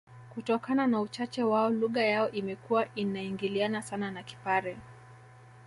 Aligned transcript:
Kutokana 0.33 0.87
na 0.87 1.01
uchache 1.01 1.43
wao 1.43 1.69
lugha 1.69 2.03
yao 2.05 2.31
imekuwa 2.31 2.87
inaingiliana 2.95 3.81
sana 3.81 4.11
na 4.11 4.23
Kipare 4.23 4.77